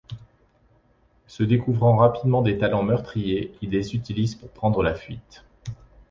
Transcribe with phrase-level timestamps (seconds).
[1.27, 5.43] Se découvrant rapidement des talents meurtriers, il les utilise pour prendre la fuite.